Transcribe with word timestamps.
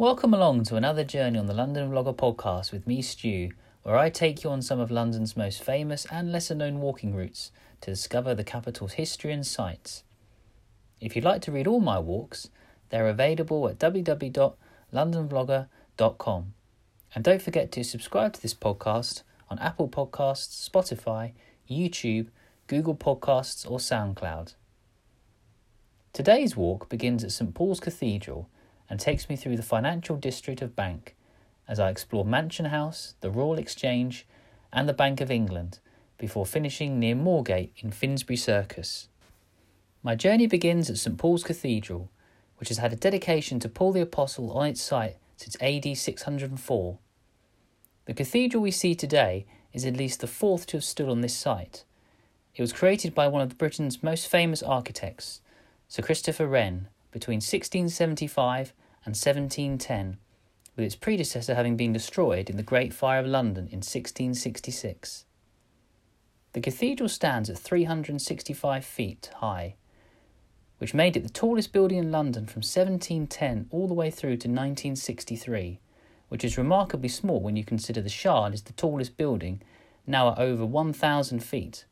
Welcome 0.00 0.32
along 0.32 0.62
to 0.66 0.76
another 0.76 1.02
journey 1.02 1.40
on 1.40 1.46
the 1.46 1.54
London 1.54 1.90
Vlogger 1.90 2.14
podcast 2.14 2.70
with 2.70 2.86
me, 2.86 3.02
Stu, 3.02 3.50
where 3.82 3.96
I 3.96 4.10
take 4.10 4.44
you 4.44 4.50
on 4.50 4.62
some 4.62 4.78
of 4.78 4.92
London's 4.92 5.36
most 5.36 5.60
famous 5.60 6.06
and 6.08 6.30
lesser 6.30 6.54
known 6.54 6.78
walking 6.78 7.16
routes 7.16 7.50
to 7.80 7.90
discover 7.90 8.32
the 8.32 8.44
capital's 8.44 8.92
history 8.92 9.32
and 9.32 9.44
sights. 9.44 10.04
If 11.00 11.16
you'd 11.16 11.24
like 11.24 11.42
to 11.42 11.50
read 11.50 11.66
all 11.66 11.80
my 11.80 11.98
walks, 11.98 12.48
they're 12.90 13.08
available 13.08 13.68
at 13.68 13.80
www.londonvlogger.com. 13.80 16.54
And 17.16 17.24
don't 17.24 17.42
forget 17.42 17.72
to 17.72 17.82
subscribe 17.82 18.34
to 18.34 18.40
this 18.40 18.54
podcast 18.54 19.24
on 19.50 19.58
Apple 19.58 19.88
Podcasts, 19.88 20.70
Spotify, 20.70 21.32
YouTube, 21.68 22.28
Google 22.68 22.94
Podcasts, 22.94 23.68
or 23.68 23.80
SoundCloud. 23.80 24.54
Today's 26.12 26.56
walk 26.56 26.88
begins 26.88 27.24
at 27.24 27.32
St 27.32 27.52
Paul's 27.52 27.80
Cathedral 27.80 28.48
and 28.88 28.98
takes 28.98 29.28
me 29.28 29.36
through 29.36 29.56
the 29.56 29.62
financial 29.62 30.16
district 30.16 30.62
of 30.62 30.76
Bank 30.76 31.14
as 31.68 31.78
I 31.78 31.90
explore 31.90 32.24
Mansion 32.24 32.66
House, 32.66 33.14
the 33.20 33.30
Royal 33.30 33.58
Exchange, 33.58 34.26
and 34.72 34.88
the 34.88 34.94
Bank 34.94 35.20
of 35.20 35.30
England 35.30 35.78
before 36.16 36.46
finishing 36.46 36.98
near 36.98 37.14
Moorgate 37.14 37.70
in 37.78 37.90
Finsbury 37.90 38.36
Circus. 38.36 39.08
My 40.02 40.14
journey 40.14 40.46
begins 40.46 40.88
at 40.88 40.98
St 40.98 41.18
Paul's 41.18 41.44
Cathedral, 41.44 42.10
which 42.56 42.68
has 42.68 42.78
had 42.78 42.92
a 42.92 42.96
dedication 42.96 43.60
to 43.60 43.68
Paul 43.68 43.92
the 43.92 44.00
Apostle 44.00 44.50
on 44.52 44.66
its 44.66 44.80
site 44.80 45.16
since 45.36 45.56
AD 45.60 45.96
604. 45.96 46.98
The 48.06 48.14
cathedral 48.14 48.62
we 48.62 48.70
see 48.70 48.94
today 48.94 49.46
is 49.72 49.84
at 49.84 49.96
least 49.96 50.20
the 50.20 50.26
fourth 50.26 50.66
to 50.66 50.78
have 50.78 50.84
stood 50.84 51.08
on 51.08 51.20
this 51.20 51.36
site. 51.36 51.84
It 52.54 52.62
was 52.62 52.72
created 52.72 53.14
by 53.14 53.28
one 53.28 53.42
of 53.42 53.58
Britain's 53.58 54.02
most 54.02 54.26
famous 54.26 54.62
architects, 54.62 55.40
Sir 55.86 56.02
Christopher 56.02 56.46
Wren, 56.46 56.88
between 57.10 57.36
1675 57.36 58.72
and 59.04 59.14
1710, 59.14 60.18
with 60.76 60.84
its 60.84 60.94
predecessor 60.94 61.54
having 61.54 61.76
been 61.76 61.92
destroyed 61.92 62.48
in 62.50 62.56
the 62.56 62.62
Great 62.62 62.92
Fire 62.92 63.20
of 63.20 63.26
London 63.26 63.64
in 63.64 63.78
1666. 63.78 65.24
The 66.52 66.60
cathedral 66.60 67.08
stands 67.08 67.50
at 67.50 67.58
365 67.58 68.84
feet 68.84 69.30
high, 69.36 69.76
which 70.78 70.94
made 70.94 71.16
it 71.16 71.22
the 71.22 71.28
tallest 71.28 71.72
building 71.72 71.98
in 71.98 72.12
London 72.12 72.46
from 72.46 72.60
1710 72.60 73.68
all 73.70 73.88
the 73.88 73.94
way 73.94 74.10
through 74.10 74.36
to 74.36 74.48
1963, 74.48 75.80
which 76.28 76.44
is 76.44 76.58
remarkably 76.58 77.08
small 77.08 77.40
when 77.40 77.56
you 77.56 77.64
consider 77.64 78.00
the 78.00 78.08
Shard 78.08 78.54
is 78.54 78.62
the 78.62 78.72
tallest 78.72 79.16
building, 79.16 79.60
now 80.06 80.32
at 80.32 80.38
over 80.38 80.64
1,000 80.64 81.40
feet. 81.40 81.84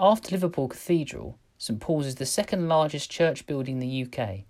After 0.00 0.30
Liverpool 0.30 0.68
Cathedral, 0.68 1.38
St 1.62 1.78
Paul's 1.78 2.06
is 2.06 2.16
the 2.16 2.26
second 2.26 2.68
largest 2.68 3.08
church 3.08 3.46
building 3.46 3.80
in 3.80 3.88
the 3.88 4.02
UK 4.02 4.18
and 4.18 4.44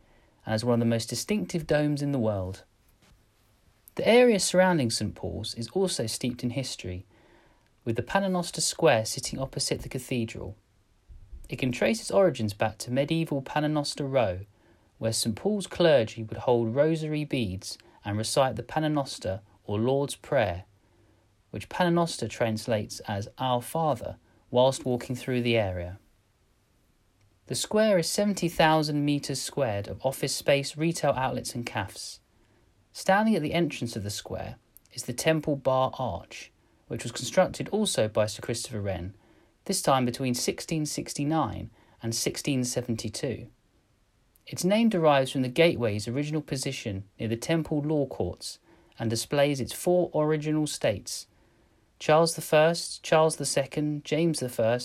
has 0.46 0.64
one 0.64 0.72
of 0.72 0.80
the 0.80 0.86
most 0.86 1.10
distinctive 1.10 1.66
domes 1.66 2.00
in 2.00 2.10
the 2.10 2.18
world. 2.18 2.64
The 3.96 4.08
area 4.08 4.40
surrounding 4.40 4.88
St 4.88 5.14
Paul's 5.14 5.54
is 5.54 5.68
also 5.74 6.06
steeped 6.06 6.42
in 6.42 6.48
history, 6.48 7.04
with 7.84 7.96
the 7.96 8.02
Paternoster 8.02 8.62
Square 8.62 9.04
sitting 9.04 9.38
opposite 9.38 9.82
the 9.82 9.90
cathedral. 9.90 10.56
It 11.50 11.56
can 11.56 11.70
trace 11.70 12.00
its 12.00 12.10
origins 12.10 12.54
back 12.54 12.78
to 12.78 12.90
medieval 12.90 13.42
Paternoster 13.42 14.06
Row, 14.06 14.46
where 14.96 15.12
St 15.12 15.36
Paul's 15.36 15.66
clergy 15.66 16.22
would 16.22 16.38
hold 16.38 16.74
rosary 16.74 17.26
beads 17.26 17.76
and 18.06 18.16
recite 18.16 18.56
the 18.56 18.62
Paternoster 18.62 19.42
or 19.64 19.78
Lord's 19.78 20.16
Prayer, 20.16 20.64
which 21.50 21.68
Paternoster 21.68 22.26
translates 22.26 23.00
as 23.00 23.28
Our 23.36 23.60
Father, 23.60 24.16
whilst 24.50 24.86
walking 24.86 25.14
through 25.14 25.42
the 25.42 25.58
area. 25.58 25.98
The 27.48 27.54
square 27.56 27.98
is 27.98 28.08
70,000 28.08 29.04
metres 29.04 29.42
squared 29.42 29.88
of 29.88 30.04
office 30.04 30.34
space, 30.34 30.76
retail 30.76 31.10
outlets, 31.12 31.54
and 31.54 31.66
cafes. 31.66 32.20
Standing 32.92 33.34
at 33.34 33.42
the 33.42 33.52
entrance 33.52 33.96
of 33.96 34.04
the 34.04 34.10
square 34.10 34.56
is 34.92 35.04
the 35.04 35.12
Temple 35.12 35.56
Bar 35.56 35.90
Arch, 35.98 36.52
which 36.86 37.02
was 37.02 37.10
constructed 37.10 37.68
also 37.70 38.06
by 38.06 38.26
Sir 38.26 38.42
Christopher 38.42 38.80
Wren, 38.80 39.14
this 39.64 39.82
time 39.82 40.04
between 40.04 40.30
1669 40.30 41.70
and 42.02 42.12
1672. 42.14 43.48
Its 44.46 44.64
name 44.64 44.88
derives 44.88 45.32
from 45.32 45.42
the 45.42 45.48
gateway's 45.48 46.06
original 46.06 46.42
position 46.42 47.04
near 47.18 47.28
the 47.28 47.36
Temple 47.36 47.80
Law 47.80 48.06
Courts 48.06 48.58
and 48.98 49.10
displays 49.10 49.60
its 49.60 49.72
four 49.72 50.10
original 50.14 50.66
states 50.66 51.26
Charles 51.98 52.38
I, 52.52 52.74
Charles 53.02 53.58
II, 53.58 54.00
James 54.04 54.42
I, 54.42 54.78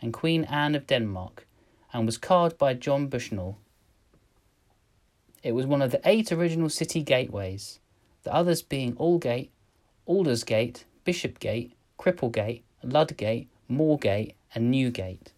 and 0.00 0.12
Queen 0.12 0.44
Anne 0.44 0.74
of 0.74 0.86
Denmark, 0.86 1.46
and 1.92 2.06
was 2.06 2.18
carved 2.18 2.58
by 2.58 2.74
John 2.74 3.08
Bushnell. 3.08 3.58
It 5.42 5.52
was 5.52 5.66
one 5.66 5.82
of 5.82 5.90
the 5.90 6.00
eight 6.04 6.30
original 6.30 6.68
city 6.68 7.02
gateways, 7.02 7.80
the 8.22 8.34
others 8.34 8.62
being 8.62 8.94
Aldgate, 8.96 9.50
Aldersgate, 10.06 10.84
Bishopgate, 11.04 11.72
Cripplegate, 11.98 12.62
Ludgate, 12.82 13.48
Moorgate, 13.70 14.34
and 14.54 14.70
Newgate. 14.70 15.32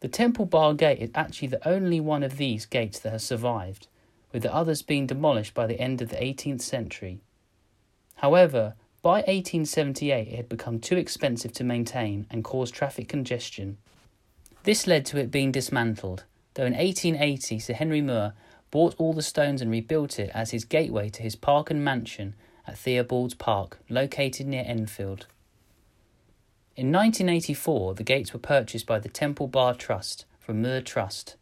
The 0.00 0.08
Temple 0.08 0.46
Bar 0.46 0.74
Gate 0.74 1.00
is 1.00 1.10
actually 1.14 1.48
the 1.48 1.68
only 1.68 1.98
one 1.98 2.22
of 2.22 2.36
these 2.36 2.66
gates 2.66 3.00
that 3.00 3.10
has 3.10 3.24
survived, 3.24 3.88
with 4.32 4.42
the 4.42 4.54
others 4.54 4.82
being 4.82 5.06
demolished 5.06 5.54
by 5.54 5.66
the 5.66 5.80
end 5.80 6.00
of 6.00 6.10
the 6.10 6.16
18th 6.16 6.60
century. 6.60 7.20
However, 8.16 8.74
by 9.02 9.20
1878 9.22 10.28
it 10.28 10.36
had 10.36 10.48
become 10.48 10.78
too 10.78 10.96
expensive 10.96 11.52
to 11.52 11.64
maintain 11.64 12.26
and 12.30 12.44
caused 12.44 12.74
traffic 12.74 13.08
congestion. 13.08 13.78
This 14.68 14.86
led 14.86 15.06
to 15.06 15.18
it 15.18 15.30
being 15.30 15.50
dismantled, 15.50 16.24
though 16.52 16.66
in 16.66 16.74
1880 16.74 17.58
Sir 17.58 17.72
Henry 17.72 18.02
Moore 18.02 18.34
bought 18.70 18.94
all 18.98 19.14
the 19.14 19.22
stones 19.22 19.62
and 19.62 19.70
rebuilt 19.70 20.18
it 20.18 20.30
as 20.34 20.50
his 20.50 20.66
gateway 20.66 21.08
to 21.08 21.22
his 21.22 21.36
park 21.36 21.70
and 21.70 21.82
mansion 21.82 22.34
at 22.66 22.76
Theobald's 22.76 23.32
Park, 23.32 23.78
located 23.88 24.46
near 24.46 24.64
Enfield. 24.66 25.26
In 26.76 26.92
1984, 26.92 27.94
the 27.94 28.02
gates 28.02 28.34
were 28.34 28.38
purchased 28.38 28.84
by 28.84 28.98
the 28.98 29.08
Temple 29.08 29.46
Bar 29.46 29.72
Trust 29.72 30.26
from 30.38 30.60
Moore 30.60 30.82
Trust, 30.82 31.36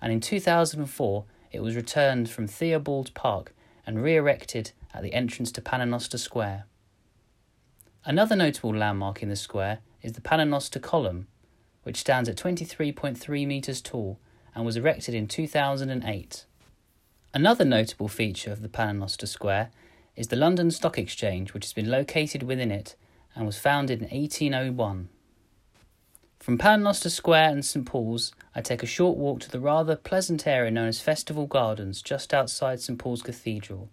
and 0.00 0.10
in 0.10 0.20
2004 0.20 1.26
it 1.52 1.62
was 1.62 1.76
returned 1.76 2.30
from 2.30 2.46
Theobald's 2.46 3.10
Park 3.10 3.54
and 3.86 4.02
re 4.02 4.16
erected 4.16 4.72
at 4.94 5.02
the 5.02 5.12
entrance 5.12 5.52
to 5.52 5.60
Paternoster 5.60 6.16
Square. 6.16 6.64
Another 8.06 8.36
notable 8.36 8.74
landmark 8.74 9.22
in 9.22 9.28
the 9.28 9.36
square 9.36 9.80
is 10.00 10.14
the 10.14 10.22
Paternoster 10.22 10.78
Column, 10.80 11.26
which 11.90 11.96
stands 11.96 12.28
at 12.28 12.36
23.3 12.36 13.46
metres 13.48 13.82
tall 13.82 14.20
and 14.54 14.64
was 14.64 14.76
erected 14.76 15.12
in 15.12 15.26
2008. 15.26 16.44
Another 17.34 17.64
notable 17.64 18.06
feature 18.06 18.52
of 18.52 18.62
the 18.62 18.68
Paternoster 18.68 19.26
Square 19.26 19.72
is 20.14 20.28
the 20.28 20.36
London 20.36 20.70
Stock 20.70 20.98
Exchange, 20.98 21.52
which 21.52 21.64
has 21.64 21.72
been 21.72 21.90
located 21.90 22.44
within 22.44 22.70
it 22.70 22.94
and 23.34 23.44
was 23.44 23.58
founded 23.58 23.98
in 23.98 24.04
1801. 24.04 25.08
From 26.38 26.58
Paternoster 26.58 27.10
Square 27.10 27.50
and 27.50 27.64
St 27.64 27.84
Paul's, 27.84 28.32
I 28.54 28.60
take 28.60 28.84
a 28.84 28.86
short 28.86 29.18
walk 29.18 29.40
to 29.40 29.50
the 29.50 29.58
rather 29.58 29.96
pleasant 29.96 30.46
area 30.46 30.70
known 30.70 30.86
as 30.86 31.00
Festival 31.00 31.48
Gardens 31.48 32.02
just 32.02 32.32
outside 32.32 32.80
St 32.80 33.00
Paul's 33.00 33.22
Cathedral. 33.22 33.88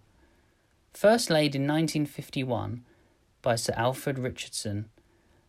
First 0.93 1.31
laid 1.31 1.55
in 1.55 1.63
1951 1.63 2.83
by 3.41 3.55
Sir 3.55 3.73
Alfred 3.75 4.19
Richardson, 4.19 4.85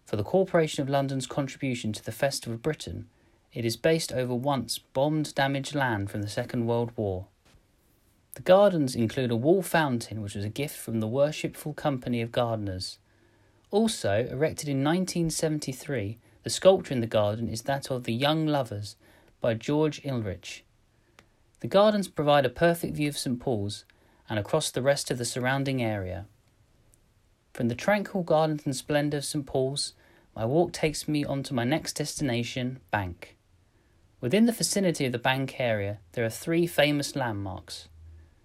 for 0.08 0.16
the 0.16 0.24
Corporation 0.24 0.80
of 0.80 0.88
London's 0.88 1.26
contribution 1.26 1.92
to 1.92 2.02
the 2.02 2.10
Festival 2.10 2.54
of 2.54 2.62
Britain, 2.62 3.06
it 3.52 3.66
is 3.66 3.76
based 3.76 4.10
over 4.10 4.34
once 4.34 4.78
bombed 4.78 5.34
damaged 5.34 5.74
land 5.74 6.10
from 6.10 6.22
the 6.22 6.30
Second 6.30 6.66
World 6.66 6.92
War. 6.96 7.26
The 8.34 8.40
gardens 8.40 8.96
include 8.96 9.30
a 9.30 9.36
wall 9.36 9.60
fountain 9.60 10.22
which 10.22 10.34
was 10.34 10.46
a 10.46 10.48
gift 10.48 10.78
from 10.78 11.00
the 11.00 11.06
Worshipful 11.06 11.74
Company 11.74 12.22
of 12.22 12.32
Gardeners. 12.32 12.96
Also, 13.70 14.26
erected 14.30 14.66
in 14.66 14.82
1973, 14.82 16.16
the 16.42 16.48
sculpture 16.48 16.94
in 16.94 17.02
the 17.02 17.06
garden 17.06 17.46
is 17.46 17.62
that 17.62 17.90
of 17.90 18.04
The 18.04 18.14
Young 18.14 18.46
Lovers 18.46 18.96
by 19.42 19.52
George 19.52 20.00
Eldridge. 20.06 20.64
The 21.60 21.68
gardens 21.68 22.08
provide 22.08 22.46
a 22.46 22.50
perfect 22.50 22.96
view 22.96 23.10
of 23.10 23.18
St 23.18 23.38
Paul's 23.38 23.84
and 24.30 24.38
across 24.38 24.70
the 24.70 24.80
rest 24.80 25.10
of 25.10 25.18
the 25.18 25.26
surrounding 25.26 25.82
area. 25.82 26.24
From 27.58 27.66
the 27.66 27.74
tranquil 27.74 28.22
gardens 28.22 28.64
and 28.66 28.76
splendour 28.76 29.18
of 29.18 29.24
St 29.24 29.44
Paul's, 29.44 29.94
my 30.36 30.44
walk 30.44 30.70
takes 30.70 31.08
me 31.08 31.24
on 31.24 31.42
to 31.42 31.52
my 31.54 31.64
next 31.64 31.94
destination, 31.94 32.78
Bank. 32.92 33.36
Within 34.20 34.46
the 34.46 34.52
vicinity 34.52 35.06
of 35.06 35.10
the 35.10 35.18
Bank 35.18 35.58
area, 35.58 35.98
there 36.12 36.24
are 36.24 36.30
three 36.30 36.68
famous 36.68 37.16
landmarks 37.16 37.88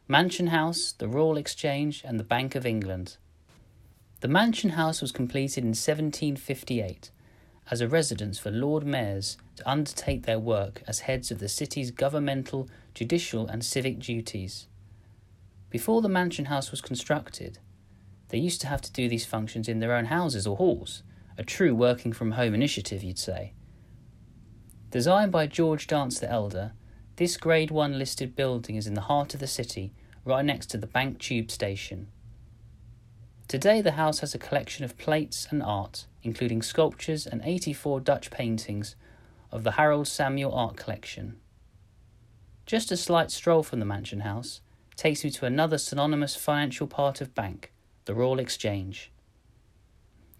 Mansion 0.07 0.47
House, 0.47 0.93
the 0.93 1.07
Royal 1.07 1.37
Exchange, 1.37 2.01
and 2.03 2.19
the 2.19 2.23
Bank 2.23 2.55
of 2.55 2.65
England. 2.65 3.17
The 4.21 4.27
Mansion 4.27 4.71
House 4.71 4.99
was 4.99 5.11
completed 5.11 5.63
in 5.63 5.75
1758 5.75 7.11
as 7.69 7.81
a 7.81 7.87
residence 7.87 8.39
for 8.39 8.49
Lord 8.49 8.83
Mayors 8.83 9.37
to 9.57 9.69
undertake 9.69 10.25
their 10.25 10.39
work 10.39 10.81
as 10.87 11.01
heads 11.01 11.29
of 11.29 11.37
the 11.37 11.49
city's 11.49 11.91
governmental, 11.91 12.67
judicial, 12.95 13.45
and 13.45 13.63
civic 13.63 13.99
duties. 13.99 14.65
Before 15.69 16.01
the 16.01 16.09
Mansion 16.09 16.45
House 16.45 16.71
was 16.71 16.81
constructed, 16.81 17.59
they 18.33 18.39
used 18.39 18.61
to 18.61 18.67
have 18.67 18.81
to 18.81 18.91
do 18.91 19.07
these 19.07 19.27
functions 19.27 19.67
in 19.69 19.77
their 19.77 19.93
own 19.93 20.05
houses 20.05 20.47
or 20.47 20.57
halls, 20.57 21.03
a 21.37 21.43
true 21.43 21.75
working 21.75 22.11
from 22.11 22.31
home 22.31 22.55
initiative, 22.55 23.03
you'd 23.03 23.19
say. 23.19 23.53
Designed 24.89 25.31
by 25.31 25.45
George 25.45 25.85
Dance 25.85 26.17
the 26.17 26.31
Elder, 26.31 26.71
This 27.17 27.37
Grade 27.37 27.69
1 27.69 27.99
listed 27.99 28.35
building 28.35 28.75
is 28.75 28.87
in 28.87 28.95
the 28.95 29.01
heart 29.01 29.35
of 29.35 29.39
the 29.39 29.45
city, 29.45 29.93
right 30.25 30.43
next 30.43 30.71
to 30.71 30.79
the 30.79 30.87
Bank 30.87 31.19
Tube 31.19 31.51
station. 31.51 32.07
Today, 33.47 33.81
the 33.81 33.91
house 33.91 34.17
has 34.21 34.33
a 34.33 34.39
collection 34.39 34.83
of 34.83 34.97
plates 34.97 35.45
and 35.51 35.61
art, 35.61 36.07
including 36.23 36.63
sculptures 36.63 37.27
and 37.27 37.39
84 37.45 37.99
Dutch 37.99 38.31
paintings 38.31 38.95
of 39.51 39.63
the 39.63 39.73
Harold 39.73 40.07
Samuel 40.07 40.55
Art 40.55 40.75
Collection. 40.75 41.39
Just 42.65 42.91
a 42.91 42.97
slight 42.97 43.29
stroll 43.29 43.61
from 43.61 43.77
the 43.77 43.85
Mansion 43.85 44.21
House 44.21 44.61
takes 44.95 45.23
me 45.23 45.29
to 45.29 45.45
another 45.45 45.77
synonymous 45.77 46.35
financial 46.35 46.87
part 46.87 47.21
of 47.21 47.35
bank, 47.35 47.69
the 48.05 48.13
Royal 48.13 48.39
Exchange. 48.39 49.11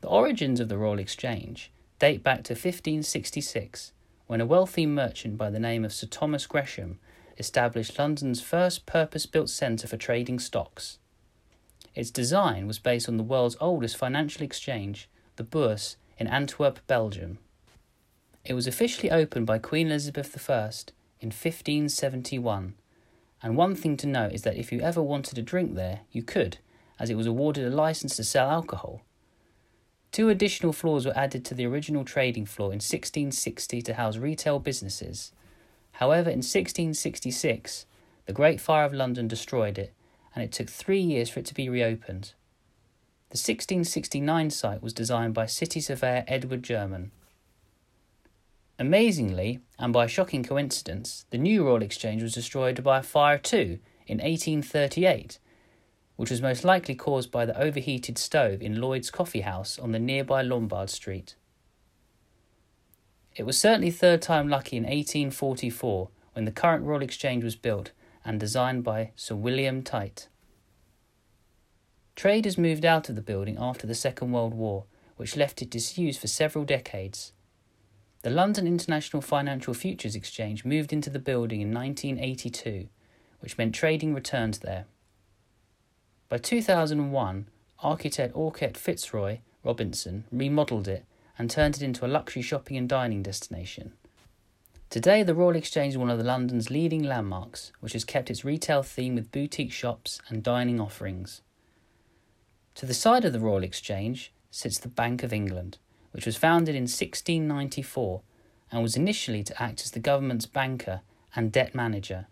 The 0.01 0.09
origins 0.09 0.59
of 0.59 0.67
the 0.67 0.77
Royal 0.77 0.99
Exchange 0.99 1.71
date 1.99 2.23
back 2.23 2.43
to 2.43 2.53
1566, 2.53 3.93
when 4.27 4.41
a 4.41 4.45
wealthy 4.45 4.85
merchant 4.85 5.37
by 5.37 5.49
the 5.49 5.59
name 5.59 5.85
of 5.85 5.93
Sir 5.93 6.07
Thomas 6.07 6.45
Gresham 6.45 6.99
established 7.37 7.97
London's 7.97 8.41
first 8.41 8.85
purpose 8.85 9.25
built 9.25 9.49
centre 9.49 9.87
for 9.87 9.95
trading 9.95 10.39
stocks. 10.39 10.97
Its 11.95 12.11
design 12.11 12.67
was 12.67 12.79
based 12.79 13.07
on 13.07 13.17
the 13.17 13.23
world's 13.23 13.55
oldest 13.61 13.95
financial 13.95 14.43
exchange, 14.43 15.07
the 15.37 15.43
Bourse, 15.43 15.95
in 16.17 16.27
Antwerp, 16.27 16.79
Belgium. 16.87 17.37
It 18.43 18.55
was 18.55 18.67
officially 18.67 19.09
opened 19.09 19.45
by 19.45 19.59
Queen 19.59 19.87
Elizabeth 19.87 20.49
I 20.49 20.53
in 21.21 21.29
1571, 21.29 22.73
and 23.41 23.57
one 23.57 23.75
thing 23.75 23.95
to 23.97 24.07
note 24.07 24.33
is 24.33 24.41
that 24.41 24.57
if 24.57 24.71
you 24.71 24.81
ever 24.81 25.01
wanted 25.01 25.37
a 25.37 25.41
drink 25.41 25.75
there, 25.75 26.01
you 26.11 26.23
could, 26.23 26.57
as 26.99 27.09
it 27.09 27.15
was 27.15 27.27
awarded 27.27 27.65
a 27.65 27.75
license 27.75 28.15
to 28.15 28.23
sell 28.23 28.49
alcohol. 28.49 29.01
Two 30.11 30.29
additional 30.29 30.73
floors 30.73 31.05
were 31.05 31.17
added 31.17 31.43
to 31.45 31.55
the 31.55 31.65
original 31.65 32.05
trading 32.05 32.45
floor 32.45 32.67
in 32.67 32.77
1660 32.77 33.81
to 33.81 33.93
house 33.95 34.17
retail 34.17 34.59
businesses. 34.59 35.31
However, 35.93 36.29
in 36.29 36.39
1666, 36.39 37.85
the 38.25 38.33
Great 38.33 38.61
Fire 38.61 38.85
of 38.85 38.93
London 38.93 39.27
destroyed 39.27 39.77
it, 39.77 39.93
and 40.35 40.43
it 40.43 40.51
took 40.51 40.69
three 40.69 41.01
years 41.01 41.29
for 41.29 41.39
it 41.39 41.45
to 41.47 41.53
be 41.53 41.67
reopened. 41.67 42.33
The 43.29 43.37
1669 43.37 44.51
site 44.51 44.83
was 44.83 44.93
designed 44.93 45.33
by 45.33 45.47
city 45.47 45.79
surveyor 45.79 46.23
Edward 46.27 46.61
Jerman. 46.61 47.09
Amazingly, 48.77 49.59
and 49.79 49.91
by 49.91 50.05
a 50.05 50.07
shocking 50.07 50.43
coincidence, 50.43 51.25
the 51.31 51.37
new 51.39 51.65
Royal 51.65 51.81
Exchange 51.81 52.21
was 52.21 52.33
destroyed 52.33 52.83
by 52.83 52.99
a 52.99 53.03
fire 53.03 53.39
too 53.39 53.79
in 54.05 54.19
1838, 54.19 55.39
which 56.15 56.29
was 56.29 56.41
most 56.41 56.63
likely 56.63 56.95
caused 56.95 57.31
by 57.31 57.45
the 57.45 57.59
overheated 57.59 58.17
stove 58.17 58.61
in 58.61 58.79
Lloyd's 58.79 59.09
Coffee 59.09 59.41
House 59.41 59.79
on 59.79 59.91
the 59.91 59.99
nearby 59.99 60.41
Lombard 60.41 60.89
Street. 60.89 61.35
It 63.35 63.45
was 63.45 63.57
certainly 63.57 63.89
third 63.89 64.21
time 64.21 64.47
lucky 64.47 64.77
in 64.77 64.83
1844 64.83 66.09
when 66.33 66.45
the 66.45 66.51
current 66.51 66.85
Royal 66.85 67.01
Exchange 67.01 67.43
was 67.43 67.55
built 67.55 67.91
and 68.23 68.39
designed 68.39 68.83
by 68.83 69.11
Sir 69.15 69.35
William 69.35 69.81
Tite. 69.81 70.27
Traders 72.15 72.57
moved 72.59 72.85
out 72.85 73.09
of 73.09 73.15
the 73.15 73.21
building 73.21 73.57
after 73.59 73.87
the 73.87 73.95
Second 73.95 74.31
World 74.31 74.53
War, 74.53 74.85
which 75.17 75.35
left 75.35 75.61
it 75.61 75.69
disused 75.69 76.21
for 76.21 76.27
several 76.27 76.63
decades. 76.63 77.33
The 78.21 78.29
London 78.29 78.67
International 78.67 79.21
Financial 79.21 79.73
Futures 79.73 80.15
Exchange 80.15 80.63
moved 80.63 80.93
into 80.93 81.09
the 81.09 81.19
building 81.19 81.59
in 81.59 81.73
1982, 81.73 82.87
which 83.39 83.57
meant 83.57 83.75
trading 83.75 84.13
returned 84.13 84.59
there. 84.61 84.85
By 86.33 86.39
2001, 86.39 87.45
architect 87.83 88.35
Orchard 88.35 88.75
Fitzroy 88.75 89.37
Robinson 89.63 90.23
remodelled 90.31 90.87
it 90.87 91.05
and 91.37 91.47
turned 91.47 91.75
it 91.75 91.83
into 91.83 92.07
a 92.07 92.07
luxury 92.07 92.41
shopping 92.41 92.75
and 92.75 92.89
dining 92.89 93.21
destination. 93.21 93.93
Today, 94.89 95.21
the 95.21 95.35
Royal 95.35 95.55
Exchange 95.55 95.93
is 95.93 95.97
one 95.99 96.09
of 96.09 96.19
London's 96.19 96.71
leading 96.71 97.03
landmarks, 97.03 97.71
which 97.81 97.93
has 97.93 98.03
kept 98.03 98.31
its 98.31 98.43
retail 98.43 98.81
theme 98.81 99.13
with 99.13 99.31
boutique 99.31 99.71
shops 99.71 100.19
and 100.27 100.41
dining 100.41 100.81
offerings. 100.81 101.43
To 102.73 102.87
the 102.87 102.95
side 102.95 103.25
of 103.25 103.33
the 103.33 103.39
Royal 103.39 103.63
Exchange 103.63 104.33
sits 104.49 104.79
the 104.79 104.87
Bank 104.87 105.21
of 105.21 105.33
England, 105.33 105.77
which 106.13 106.25
was 106.25 106.35
founded 106.35 106.73
in 106.73 106.85
1694 106.85 108.23
and 108.71 108.81
was 108.81 108.97
initially 108.97 109.43
to 109.43 109.61
act 109.61 109.81
as 109.81 109.91
the 109.91 109.99
government's 109.99 110.47
banker 110.47 111.01
and 111.35 111.51
debt 111.51 111.75
manager. 111.75 112.25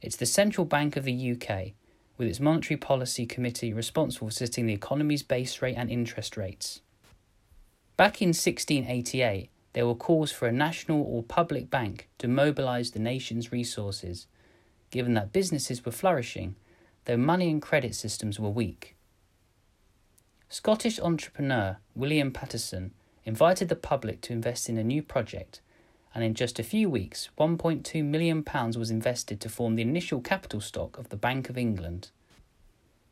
It's 0.00 0.14
the 0.14 0.26
central 0.26 0.64
bank 0.64 0.96
of 0.96 1.02
the 1.02 1.32
UK, 1.32 1.72
with 2.16 2.28
its 2.28 2.40
monetary 2.40 2.76
policy 2.76 3.26
committee 3.26 3.72
responsible 3.72 4.28
for 4.28 4.34
setting 4.34 4.66
the 4.66 4.74
economy's 4.74 5.22
base 5.22 5.62
rate 5.62 5.76
and 5.76 5.90
interest 5.90 6.36
rates. 6.36 6.80
Back 7.96 8.20
in 8.22 8.28
1688, 8.28 9.50
there 9.72 9.86
were 9.86 9.94
calls 9.94 10.30
for 10.30 10.46
a 10.46 10.52
national 10.52 11.02
or 11.02 11.22
public 11.22 11.70
bank 11.70 12.08
to 12.18 12.28
mobilise 12.28 12.90
the 12.90 12.98
nation's 12.98 13.52
resources, 13.52 14.26
given 14.90 15.14
that 15.14 15.32
businesses 15.32 15.84
were 15.84 15.92
flourishing, 15.92 16.56
though 17.04 17.16
money 17.16 17.50
and 17.50 17.62
credit 17.62 17.94
systems 17.94 18.38
were 18.38 18.50
weak. 18.50 18.96
Scottish 20.48 21.00
entrepreneur 21.00 21.78
William 21.94 22.30
Paterson 22.30 22.92
invited 23.24 23.68
the 23.68 23.76
public 23.76 24.20
to 24.22 24.32
invest 24.32 24.68
in 24.68 24.76
a 24.76 24.84
new 24.84 25.02
project, 25.02 25.60
and 26.14 26.22
in 26.22 26.34
just 26.34 26.58
a 26.58 26.64
few 26.64 26.90
weeks, 26.90 27.30
£1.2 27.38 28.04
million 28.04 28.44
was 28.78 28.90
invested 28.90 29.40
to 29.40 29.48
form 29.48 29.76
the 29.76 29.82
initial 29.82 30.20
capital 30.20 30.60
stock 30.60 30.98
of 30.98 31.08
the 31.08 31.16
Bank 31.16 31.48
of 31.48 31.56
England. 31.56 32.10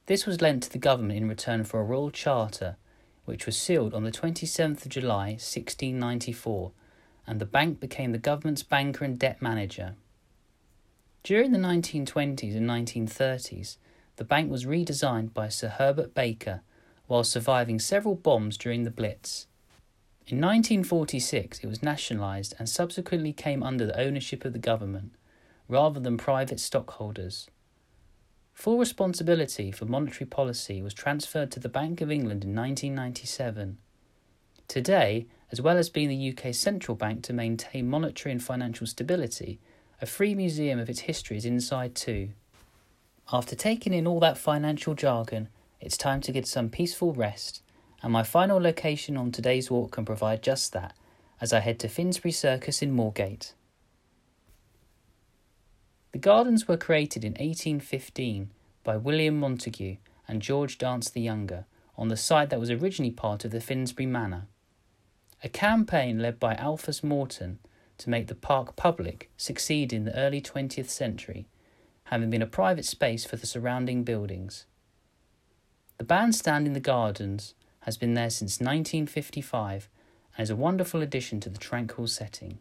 This 0.07 0.27
was 0.27 0.41
lent 0.41 0.65
to 0.65 0.71
the 0.71 0.79
government 0.79 1.19
in 1.19 1.29
return 1.29 1.65
for 1.65 1.81
a 1.81 1.85
royal 1.85 2.11
charter 2.11 2.77
which 3.25 3.47
was 3.47 3.57
sealed 3.57 3.95
on 3.95 4.03
the 4.03 4.11
27th 4.11 4.83
of 4.83 4.89
July 4.89 5.29
1694, 5.29 6.73
and 7.27 7.41
the 7.41 7.47
bank 7.47 7.79
became 7.79 8.13
the 8.13 8.19
government's 8.19 8.65
banker 8.65 9.05
and 9.05 9.19
debt 9.19 9.41
manager. 9.41 9.95
During 11.23 11.53
the 11.53 11.59
1920s 11.59 12.57
and 12.57 12.69
1930s, 12.69 13.77
the 14.17 14.25
bank 14.25 14.51
was 14.51 14.67
redesigned 14.67 15.33
by 15.33 15.49
Sir 15.49 15.69
Herbert 15.69 16.15
Baker 16.15 16.63
while 17.07 17.25
surviving 17.25 17.79
several 17.79 18.15
bombs 18.15 18.57
during 18.57 18.85
the 18.85 18.91
Blitz. 18.91 19.47
In 20.27 20.37
1946, 20.37 21.61
it 21.61 21.67
was 21.67 21.83
nationalised 21.83 22.55
and 22.59 22.69
subsequently 22.69 23.33
came 23.33 23.63
under 23.63 23.87
the 23.87 23.99
ownership 23.99 24.45
of 24.45 24.53
the 24.53 24.59
government, 24.59 25.13
rather 25.67 25.99
than 25.99 26.17
private 26.17 26.61
stockholders. 26.61 27.49
Full 28.53 28.79
responsibility 28.79 29.73
for 29.73 29.87
monetary 29.87 30.27
policy 30.27 30.83
was 30.83 30.95
transferred 30.95 31.51
to 31.53 31.61
the 31.61 31.69
Bank 31.69 32.01
of 32.01 32.11
England 32.11 32.45
in 32.45 32.55
1997. 32.55 33.79
Today, 34.69 35.27
as 35.51 35.61
well 35.61 35.77
as 35.77 35.89
being 35.89 36.09
the 36.09 36.31
UK's 36.31 36.61
central 36.61 36.95
bank 36.95 37.23
to 37.25 37.33
maintain 37.33 37.89
monetary 37.89 38.33
and 38.33 38.43
financial 38.43 38.87
stability, 38.87 39.59
a 40.01 40.07
free 40.07 40.35
museum 40.35 40.79
of 40.79 40.89
its 40.89 41.01
history 41.01 41.37
is 41.37 41.45
inside 41.45 41.95
too. 41.95 42.31
After 43.33 43.57
taking 43.57 43.93
in 43.93 44.07
all 44.07 44.21
that 44.21 44.39
financial 44.39 44.95
jargon, 44.95 45.49
it's 45.81 45.97
time 45.97 46.21
to 46.21 46.33
get 46.33 46.47
some 46.47 46.69
peaceful 46.69 47.13
rest, 47.13 47.63
and 48.03 48.13
my 48.13 48.23
final 48.23 48.61
location 48.61 49.17
on 49.17 49.31
today's 49.31 49.71
walk 49.71 49.93
can 49.93 50.05
provide 50.05 50.43
just 50.43 50.73
that 50.73 50.95
as 51.41 51.53
I 51.53 51.61
head 51.61 51.79
to 51.81 51.89
Finsbury 51.89 52.33
Circus 52.33 52.83
in 52.83 52.95
Moorgate. 52.95 53.53
The 56.13 56.19
gardens 56.19 56.67
were 56.67 56.77
created 56.77 57.25
in 57.25 57.33
1815 57.33 58.51
by 58.83 58.97
William 58.97 59.39
Montague 59.39 59.97
and 60.27 60.43
George 60.43 60.77
Dance 60.79 61.11
the 61.11 61.21
Younger 61.21 61.67
on 61.97 62.09
the 62.09 62.17
site 62.17 62.51
that 62.51 62.61
was 62.61 62.71
originally 62.71 63.11
part 63.11 63.45
of 63.45 63.51
the 63.51 63.61
Finsbury 63.61 64.07
Manor. 64.07 64.47
A 65.43 65.49
campaign 65.49 66.19
led 66.19 66.39
by 66.39 66.55
Alphus 66.55 67.03
Morton 67.03 67.59
to 67.99 68.11
make 68.11 68.27
the 68.27 68.35
park 68.35 68.77
public 68.77 69.31
succeeded 69.37 69.95
in 69.95 70.05
the 70.05 70.17
early 70.17 70.41
20th 70.41 70.89
century, 70.89 71.47
having 72.05 72.31
been 72.31 72.43
a 72.43 72.47
private 72.47 72.85
space 72.85 73.25
for 73.25 73.37
the 73.37 73.47
surrounding 73.47 74.03
buildings. 74.05 74.67
The 75.99 76.05
bandstand 76.05 76.67
in 76.67 76.73
the 76.73 76.81
gardens 76.81 77.55
has 77.81 77.97
been 77.97 78.15
there 78.15 78.31
since 78.31 78.61
1955 78.61 79.89
and 80.37 80.43
is 80.43 80.51
a 80.51 80.57
wonderful 80.57 81.03
addition 81.03 81.41
to 81.41 81.49
the 81.49 81.59
tranquil 81.59 82.07
setting. 82.07 82.59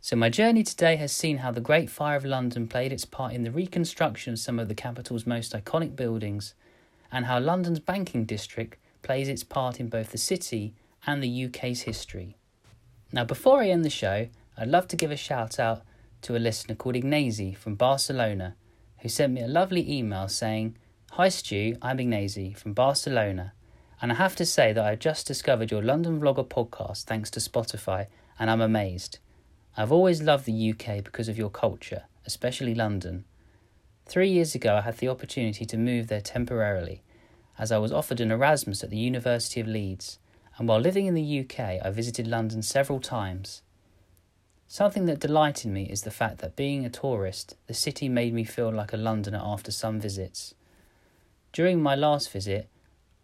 So, 0.00 0.16
my 0.16 0.28
journey 0.28 0.62
today 0.62 0.96
has 0.96 1.12
seen 1.12 1.38
how 1.38 1.50
the 1.50 1.60
Great 1.60 1.90
Fire 1.90 2.16
of 2.16 2.24
London 2.24 2.68
played 2.68 2.92
its 2.92 3.04
part 3.04 3.32
in 3.32 3.42
the 3.42 3.50
reconstruction 3.50 4.34
of 4.34 4.38
some 4.38 4.58
of 4.58 4.68
the 4.68 4.74
capital's 4.74 5.26
most 5.26 5.52
iconic 5.52 5.96
buildings, 5.96 6.54
and 7.10 7.26
how 7.26 7.40
London's 7.40 7.80
banking 7.80 8.24
district 8.24 8.78
plays 9.02 9.28
its 9.28 9.42
part 9.42 9.80
in 9.80 9.88
both 9.88 10.12
the 10.12 10.18
city 10.18 10.74
and 11.06 11.22
the 11.22 11.44
UK's 11.46 11.82
history. 11.82 12.36
Now, 13.12 13.24
before 13.24 13.60
I 13.62 13.68
end 13.68 13.84
the 13.84 13.90
show, 13.90 14.28
I'd 14.56 14.68
love 14.68 14.88
to 14.88 14.96
give 14.96 15.10
a 15.10 15.16
shout 15.16 15.58
out 15.58 15.82
to 16.22 16.36
a 16.36 16.38
listener 16.38 16.74
called 16.74 16.94
Ignazi 16.94 17.56
from 17.56 17.74
Barcelona, 17.74 18.54
who 18.98 19.08
sent 19.08 19.32
me 19.32 19.40
a 19.40 19.48
lovely 19.48 19.90
email 19.90 20.28
saying, 20.28 20.76
Hi 21.12 21.28
Stu, 21.28 21.76
I'm 21.80 21.98
Ignazi 21.98 22.56
from 22.56 22.72
Barcelona, 22.72 23.52
and 24.00 24.12
I 24.12 24.14
have 24.14 24.36
to 24.36 24.46
say 24.46 24.72
that 24.72 24.84
I 24.84 24.90
have 24.90 25.00
just 25.00 25.26
discovered 25.26 25.70
your 25.70 25.82
London 25.82 26.20
Vlogger 26.20 26.46
podcast 26.46 27.04
thanks 27.04 27.30
to 27.30 27.40
Spotify, 27.40 28.06
and 28.38 28.50
I'm 28.50 28.60
amazed. 28.60 29.18
I've 29.76 29.92
always 29.92 30.22
loved 30.22 30.44
the 30.44 30.70
UK 30.70 31.02
because 31.02 31.28
of 31.28 31.38
your 31.38 31.50
culture, 31.50 32.04
especially 32.24 32.74
London. 32.74 33.24
Three 34.06 34.28
years 34.28 34.54
ago, 34.54 34.76
I 34.76 34.82
had 34.82 34.98
the 34.98 35.08
opportunity 35.08 35.64
to 35.66 35.76
move 35.76 36.06
there 36.06 36.20
temporarily, 36.20 37.02
as 37.58 37.72
I 37.72 37.78
was 37.78 37.92
offered 37.92 38.20
an 38.20 38.30
Erasmus 38.30 38.84
at 38.84 38.90
the 38.90 38.96
University 38.96 39.60
of 39.60 39.66
Leeds, 39.66 40.18
and 40.56 40.68
while 40.68 40.80
living 40.80 41.06
in 41.06 41.14
the 41.14 41.40
UK, 41.40 41.84
I 41.84 41.90
visited 41.90 42.26
London 42.26 42.62
several 42.62 43.00
times. 43.00 43.62
Something 44.66 45.06
that 45.06 45.20
delighted 45.20 45.70
me 45.70 45.84
is 45.84 46.02
the 46.02 46.10
fact 46.10 46.38
that 46.38 46.54
being 46.54 46.84
a 46.84 46.90
tourist, 46.90 47.56
the 47.66 47.74
city 47.74 48.08
made 48.08 48.34
me 48.34 48.44
feel 48.44 48.72
like 48.72 48.92
a 48.92 48.98
Londoner 48.98 49.40
after 49.42 49.72
some 49.72 49.98
visits. 49.98 50.54
During 51.52 51.82
my 51.82 51.94
last 51.94 52.30
visit, 52.30 52.68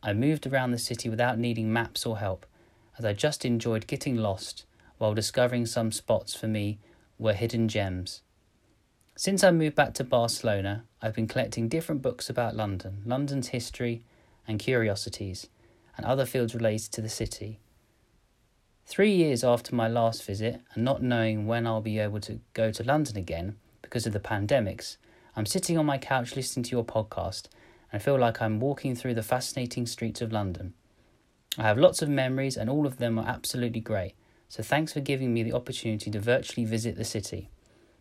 I 0.07 0.13
moved 0.13 0.47
around 0.47 0.73
the 0.73 0.79
city 0.79 1.09
without 1.09 1.39
needing 1.39 1.73
maps 1.73 2.05
or 2.05 2.19
help, 2.19 2.45
as 2.99 3.07
I 3.07 3.15
just 3.15 3.47
enjoyed 3.47 3.87
getting 3.87 4.17
lost 4.17 4.67
while 4.99 5.15
discovering 5.15 5.65
some 5.65 5.91
spots 5.91 6.35
for 6.35 6.47
me 6.47 6.79
were 7.19 7.33
hidden 7.33 7.69
gems. 7.69 8.21
Since 9.17 9.43
I 9.43 9.51
moved 9.51 9.75
back 9.75 9.95
to 9.95 10.05
Barcelona, 10.05 10.85
I've 11.01 11.15
been 11.15 11.27
collecting 11.27 11.69
different 11.69 12.03
books 12.03 12.29
about 12.29 12.55
London, 12.55 13.01
London's 13.07 13.49
history 13.49 14.05
and 14.47 14.59
curiosities, 14.59 15.49
and 15.97 16.05
other 16.05 16.27
fields 16.27 16.55
related 16.55 16.93
to 16.93 17.01
the 17.01 17.09
city. 17.09 17.61
Three 18.85 19.15
years 19.15 19.43
after 19.43 19.75
my 19.75 19.89
last 19.89 20.23
visit, 20.23 20.61
and 20.75 20.85
not 20.85 21.03
knowing 21.03 21.47
when 21.47 21.67
I'll 21.67 21.81
be 21.81 21.99
able 21.99 22.21
to 22.21 22.41
go 22.53 22.71
to 22.73 22.85
London 22.85 23.17
again 23.17 23.57
because 23.81 24.07
of 24.07 24.13
the 24.13 24.21
pandemics, 24.21 24.99
I'm 25.35 25.47
sitting 25.47 25.79
on 25.79 25.87
my 25.87 25.97
couch 25.97 26.37
listening 26.37 26.65
to 26.65 26.73
your 26.73 26.85
podcast 26.85 27.45
and 27.95 28.01
I 28.01 28.05
feel 28.05 28.19
like 28.19 28.43
I'm 28.43 28.59
walking 28.59 28.97
through 28.97 29.15
the 29.15 29.23
fascinating 29.23 29.87
streets 29.87 30.21
of 30.21 30.33
London. 30.33 30.75
I 31.57 31.63
have 31.63 31.79
lots 31.79 32.03
of 32.03 32.09
memories, 32.09 32.57
and 32.57 32.69
all 32.69 32.89
of 32.89 32.97
them 32.97 33.21
are 33.21 33.29
absolutely 33.29 33.79
great. 33.79 34.15
So 34.49 34.65
thanks 34.65 34.93
for 34.93 34.99
giving 34.99 35.33
me 35.33 35.45
the 35.45 35.53
opportunity 35.53 36.11
to 36.11 36.19
virtually 36.19 36.65
visit 36.65 36.97
the 36.97 37.05
city. 37.05 37.51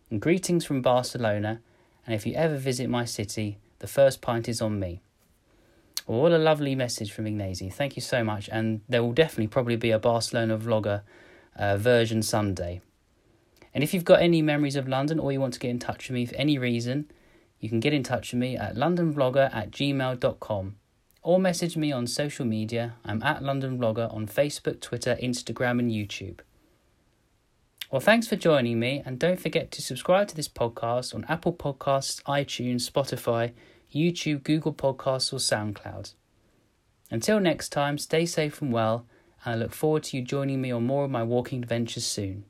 And 0.09 0.19
greetings 0.19 0.65
from 0.65 0.81
Barcelona, 0.81 1.61
and 2.07 2.15
if 2.15 2.25
you 2.25 2.33
ever 2.33 2.57
visit 2.57 2.89
my 2.89 3.05
city, 3.05 3.59
the 3.77 3.87
first 3.87 4.19
pint 4.19 4.49
is 4.49 4.63
on 4.63 4.79
me. 4.79 5.03
Well, 6.07 6.21
what 6.21 6.31
a 6.31 6.39
lovely 6.39 6.73
message 6.73 7.11
from 7.11 7.25
Ignacy. 7.25 7.71
Thank 7.71 7.95
you 7.95 8.01
so 8.01 8.23
much. 8.23 8.49
And 8.51 8.81
there 8.89 9.03
will 9.03 9.13
definitely 9.13 9.49
probably 9.49 9.75
be 9.75 9.91
a 9.91 9.99
Barcelona 9.99 10.57
vlogger 10.57 11.03
uh, 11.55 11.77
version 11.77 12.23
someday. 12.23 12.81
And 13.75 13.83
if 13.83 13.93
you've 13.93 14.05
got 14.05 14.23
any 14.23 14.41
memories 14.41 14.75
of 14.75 14.87
London 14.87 15.19
or 15.19 15.31
you 15.31 15.39
want 15.39 15.53
to 15.53 15.59
get 15.59 15.69
in 15.69 15.77
touch 15.77 16.09
with 16.09 16.15
me 16.15 16.25
for 16.25 16.35
any 16.35 16.57
reason, 16.57 17.11
you 17.63 17.69
can 17.69 17.79
get 17.79 17.93
in 17.93 18.03
touch 18.03 18.33
with 18.33 18.39
me 18.39 18.57
at 18.57 18.75
londonvlogger 18.75 19.53
at 19.55 19.71
gmail.com 19.71 20.75
or 21.23 21.39
message 21.39 21.77
me 21.77 21.91
on 21.91 22.05
social 22.05 22.45
media. 22.45 22.95
I'm 23.05 23.23
at 23.23 23.41
London 23.41 23.79
Vlogger 23.79 24.13
on 24.13 24.27
Facebook, 24.27 24.81
Twitter, 24.81 25.17
Instagram, 25.23 25.79
and 25.79 25.89
YouTube. 25.89 26.41
Well, 27.89 28.01
thanks 28.01 28.27
for 28.27 28.35
joining 28.35 28.79
me, 28.79 29.01
and 29.05 29.19
don't 29.19 29.39
forget 29.39 29.71
to 29.71 29.81
subscribe 29.81 30.27
to 30.29 30.35
this 30.35 30.49
podcast 30.49 31.15
on 31.15 31.25
Apple 31.29 31.53
Podcasts, 31.53 32.21
iTunes, 32.23 32.89
Spotify, 32.89 33.53
YouTube, 33.93 34.43
Google 34.43 34.73
Podcasts, 34.73 35.31
or 35.31 35.37
SoundCloud. 35.37 36.13
Until 37.09 37.39
next 37.39 37.69
time, 37.69 37.97
stay 37.97 38.25
safe 38.25 38.61
and 38.61 38.73
well, 38.73 39.05
and 39.45 39.53
I 39.53 39.57
look 39.57 39.73
forward 39.73 40.03
to 40.03 40.17
you 40.17 40.23
joining 40.23 40.61
me 40.61 40.71
on 40.71 40.85
more 40.85 41.05
of 41.05 41.11
my 41.11 41.23
walking 41.23 41.61
adventures 41.61 42.05
soon. 42.05 42.45